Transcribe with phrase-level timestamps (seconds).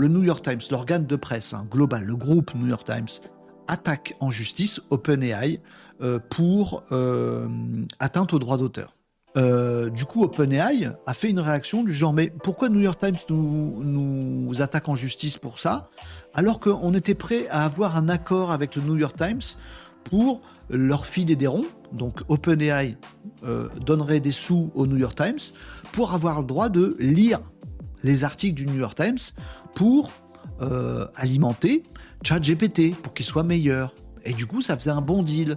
[0.00, 3.08] le New York Times, l'organe de presse hein, global, le groupe New York Times,
[3.66, 5.60] attaque en justice OpenAI
[6.00, 7.48] euh, pour euh,
[7.98, 8.94] atteinte aux droits d'auteur.
[9.36, 13.16] Euh, du coup, OpenAI a fait une réaction du genre mais pourquoi New York Times
[13.28, 15.90] nous, nous attaque en justice pour ça
[16.32, 19.58] alors qu'on était prêt à avoir un accord avec le New York Times
[20.04, 20.40] pour
[20.70, 21.66] leur filer des ronds.
[21.92, 22.96] Donc OpenAI
[23.84, 25.54] donnerait des sous au New York Times
[25.92, 27.40] pour avoir le droit de lire
[28.02, 29.18] les articles du New York Times
[29.74, 30.10] pour
[31.16, 31.84] alimenter
[32.22, 33.94] ChatGPT pour qu'il soit meilleur.
[34.24, 35.56] Et du coup, ça faisait un bon deal.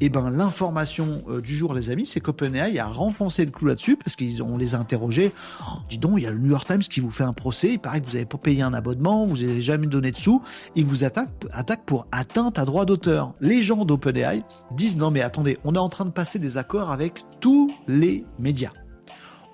[0.00, 3.96] Et ben l'information euh, du jour, les amis, c'est qu'OpenAI a renfoncé le clou là-dessus
[3.96, 5.32] parce qu'on les a interrogés.
[5.62, 7.74] Oh, dis donc, il y a le New York Times qui vous fait un procès.
[7.74, 10.42] Il paraît que vous n'avez pas payé un abonnement, vous n'avez jamais donné de sous.
[10.74, 13.34] Il vous attaque, attaque pour atteinte à droit d'auteur.
[13.40, 14.42] Les gens d'OpenAI
[14.72, 18.24] disent non mais attendez, on est en train de passer des accords avec tous les
[18.38, 18.72] médias.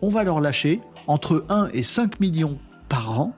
[0.02, 3.34] On va leur lâcher entre 1 et 5 millions par an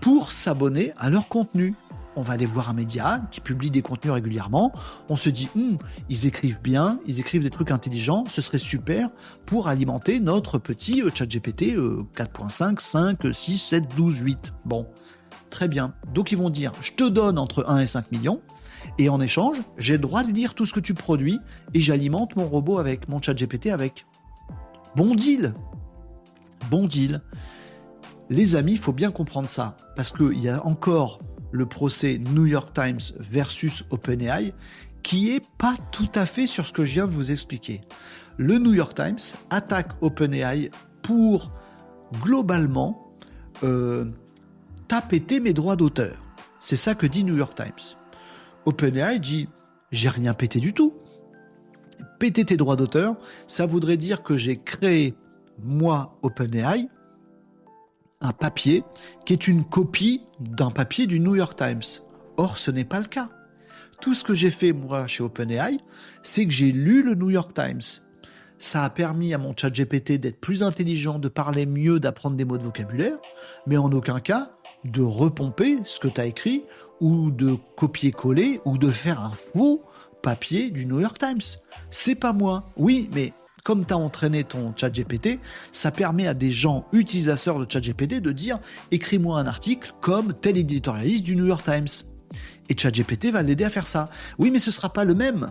[0.00, 1.74] pour s'abonner à leur contenu
[2.16, 4.72] on va aller voir un média qui publie des contenus régulièrement.
[5.08, 9.10] On se dit, hum, ils écrivent bien, ils écrivent des trucs intelligents, ce serait super
[9.46, 11.76] pour alimenter notre petit chat GPT
[12.16, 14.52] 4.5, 5, 6, 7, 12, 8.
[14.64, 14.86] Bon,
[15.50, 15.94] très bien.
[16.12, 18.42] Donc ils vont dire, je te donne entre 1 et 5 millions.
[18.98, 21.38] Et en échange, j'ai le droit de lire tout ce que tu produis
[21.74, 24.06] et j'alimente mon robot avec, mon chat GPT avec.
[24.96, 25.54] Bon deal
[26.68, 27.22] Bon deal
[28.28, 31.20] Les amis, il faut bien comprendre ça, parce qu'il y a encore
[31.52, 34.52] le procès New York Times versus OpenAI,
[35.02, 37.80] qui est pas tout à fait sur ce que je viens de vous expliquer.
[38.36, 39.18] Le New York Times
[39.50, 40.70] attaque OpenAI
[41.02, 41.50] pour
[42.22, 43.14] globalement
[43.64, 44.06] euh,
[44.88, 46.16] taper mes droits d'auteur.
[46.60, 47.96] C'est ça que dit New York Times.
[48.66, 49.48] OpenAI dit
[49.90, 50.94] j'ai rien pété du tout.
[52.18, 53.16] Péter tes droits d'auteur,
[53.46, 55.14] ça voudrait dire que j'ai créé
[55.64, 56.88] moi OpenAI
[58.20, 58.84] un papier
[59.24, 62.02] qui est une copie d'un papier du New York Times.
[62.36, 63.28] Or, ce n'est pas le cas.
[64.00, 65.78] Tout ce que j'ai fait, moi, chez OpenAI,
[66.22, 67.82] c'est que j'ai lu le New York Times.
[68.58, 72.44] Ça a permis à mon chat GPT d'être plus intelligent, de parler mieux, d'apprendre des
[72.44, 73.16] mots de vocabulaire,
[73.66, 74.50] mais en aucun cas
[74.84, 76.64] de repomper ce que tu as écrit
[77.00, 79.82] ou de copier-coller ou de faire un faux
[80.22, 81.40] papier du New York Times.
[81.90, 82.64] C'est pas moi.
[82.76, 83.32] Oui, mais
[83.64, 85.40] comme tu as entraîné ton chat GPT,
[85.72, 88.58] ça permet à des gens utilisateurs de chat GPT de dire
[88.90, 92.06] écris-moi un article comme tel éditorialiste du New York Times.
[92.68, 94.08] Et ChatGPT va l'aider à faire ça.
[94.38, 95.50] Oui, mais ce sera pas le même.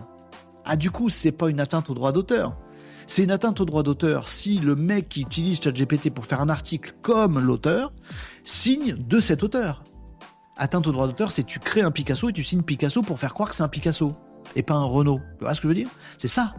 [0.64, 2.56] Ah, du coup, c'est pas une atteinte au droit d'auteur.
[3.06, 6.48] C'est une atteinte au droit d'auteur si le mec qui utilise ChatGPT pour faire un
[6.48, 7.92] article comme l'auteur
[8.44, 9.84] signe de cet auteur.
[10.56, 13.34] Atteinte au droit d'auteur, c'est tu crées un Picasso et tu signes Picasso pour faire
[13.34, 14.12] croire que c'est un Picasso
[14.56, 15.20] et pas un Renault.
[15.38, 15.88] Tu vois ce que je veux dire?
[16.18, 16.54] C'est ça.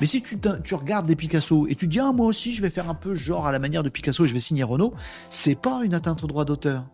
[0.00, 2.70] Mais si tu, tu, regardes des Picasso et tu dis, ah, moi aussi, je vais
[2.70, 4.94] faire un peu genre à la manière de Picasso et je vais signer Renault,
[5.28, 6.84] c'est pas une atteinte au droit d'auteur.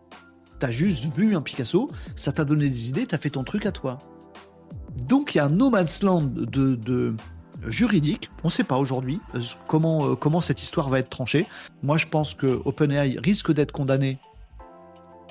[0.59, 3.71] T'as juste vu un Picasso, ça t'a donné des idées, t'as fait ton truc à
[3.71, 3.99] toi.
[4.97, 7.15] Donc il y a un no man's land de,
[7.65, 8.29] juridique.
[8.43, 11.47] On ne sait pas aujourd'hui euh, comment, euh, comment cette histoire va être tranchée.
[11.83, 14.17] Moi, je pense que OpenAI risque d'être condamné.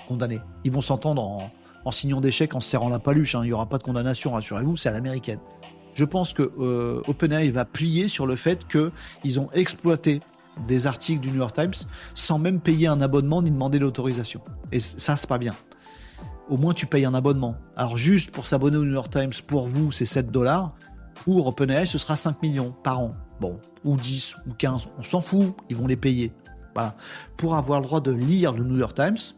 [0.07, 0.41] Condamné.
[0.65, 3.35] Ils vont s'entendre en, signant des chèques, en se serrant la paluche.
[3.35, 3.41] Hein.
[3.45, 5.41] Il n'y aura pas de condamnation, rassurez-vous, c'est à l'américaine
[5.99, 10.21] je pense que euh, OpenAI va plier sur le fait qu'ils ont exploité
[10.69, 11.75] des articles du New York Times
[12.15, 14.41] sans même payer un abonnement ni demander l'autorisation.
[14.71, 15.57] Et ça, c'est pas bien.
[16.49, 17.57] Au moins, tu payes un abonnement.
[17.75, 20.73] Alors, juste pour s'abonner au New York Times, pour vous, c'est 7 dollars.
[21.17, 23.17] Pour OpenAI, ce sera 5 millions par an.
[23.41, 26.31] Bon, ou 10, ou 15, on s'en fout, ils vont les payer.
[26.75, 26.95] Voilà.
[27.37, 29.35] Pour avoir le droit de lire le New York Times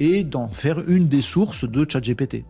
[0.00, 2.46] et d'en faire une des sources de ChatGPT.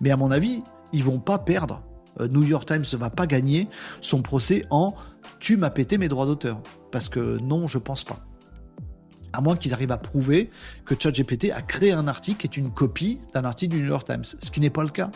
[0.00, 0.62] Mais à mon avis,
[0.94, 1.82] ils vont pas perdre
[2.20, 3.68] New York Times ne va pas gagner
[4.00, 4.94] son procès en
[5.38, 6.60] tu m'as pété mes droits d'auteur.
[6.90, 8.20] Parce que non, je pense pas.
[9.32, 10.50] À moins qu'ils arrivent à prouver
[10.84, 14.06] que ChatGPT a créé un article qui est une copie d'un article du New York
[14.06, 15.10] Times, ce qui n'est pas le cas.